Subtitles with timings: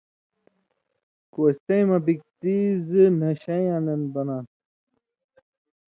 [1.33, 4.53] کوستَیں مہ بِگ څیز نشَیں یان دن بناں تھُو۔